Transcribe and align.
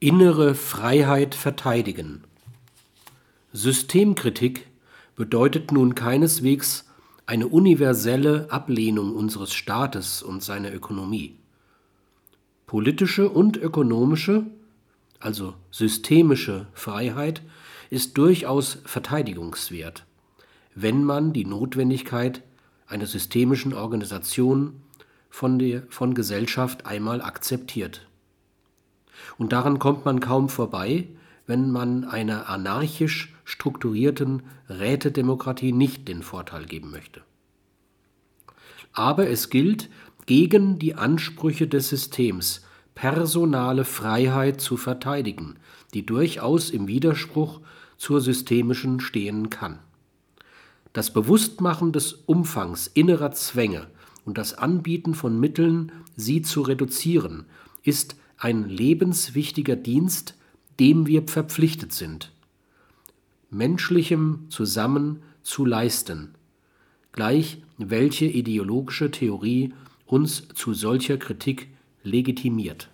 Innere 0.00 0.54
Freiheit 0.54 1.34
verteidigen. 1.34 2.24
Systemkritik 3.52 4.66
bedeutet 5.14 5.70
nun 5.70 5.94
keineswegs 5.94 6.90
eine 7.26 7.46
universelle 7.46 8.48
Ablehnung 8.50 9.14
unseres 9.14 9.54
Staates 9.54 10.22
und 10.22 10.42
seiner 10.42 10.74
Ökonomie. 10.74 11.36
Politische 12.66 13.30
und 13.30 13.56
ökonomische, 13.56 14.44
also 15.20 15.54
systemische 15.70 16.66
Freiheit 16.74 17.42
ist 17.88 18.18
durchaus 18.18 18.78
verteidigungswert, 18.84 20.04
wenn 20.74 21.04
man 21.04 21.32
die 21.32 21.46
Notwendigkeit 21.46 22.42
einer 22.88 23.06
systemischen 23.06 23.72
Organisation 23.72 24.82
von 25.30 25.58
der 25.58 25.84
von 25.88 26.14
Gesellschaft 26.14 26.84
einmal 26.84 27.22
akzeptiert 27.22 28.06
und 29.38 29.52
daran 29.52 29.78
kommt 29.78 30.04
man 30.04 30.20
kaum 30.20 30.48
vorbei, 30.48 31.08
wenn 31.46 31.70
man 31.70 32.04
einer 32.04 32.48
anarchisch 32.48 33.34
strukturierten 33.44 34.42
Rätedemokratie 34.68 35.72
nicht 35.72 36.08
den 36.08 36.22
Vorteil 36.22 36.64
geben 36.64 36.90
möchte. 36.90 37.22
Aber 38.92 39.28
es 39.28 39.50
gilt, 39.50 39.90
gegen 40.26 40.78
die 40.78 40.94
Ansprüche 40.94 41.66
des 41.66 41.88
Systems 41.90 42.64
personale 42.94 43.84
Freiheit 43.84 44.60
zu 44.60 44.76
verteidigen, 44.76 45.56
die 45.92 46.06
durchaus 46.06 46.70
im 46.70 46.86
Widerspruch 46.86 47.60
zur 47.96 48.20
systemischen 48.20 49.00
stehen 49.00 49.50
kann. 49.50 49.78
Das 50.92 51.12
Bewusstmachen 51.12 51.92
des 51.92 52.12
Umfangs 52.12 52.86
innerer 52.86 53.32
Zwänge 53.32 53.88
und 54.24 54.38
das 54.38 54.54
Anbieten 54.54 55.14
von 55.14 55.38
Mitteln, 55.38 55.92
sie 56.16 56.40
zu 56.42 56.62
reduzieren, 56.62 57.46
ist 57.82 58.16
ein 58.36 58.68
lebenswichtiger 58.68 59.76
Dienst, 59.76 60.34
dem 60.80 61.06
wir 61.06 61.26
verpflichtet 61.26 61.92
sind, 61.92 62.32
menschlichem 63.50 64.46
zusammen 64.48 65.22
zu 65.42 65.64
leisten, 65.64 66.34
gleich 67.12 67.62
welche 67.78 68.26
ideologische 68.26 69.10
Theorie 69.10 69.72
uns 70.06 70.48
zu 70.54 70.74
solcher 70.74 71.16
Kritik 71.16 71.68
legitimiert 72.02 72.88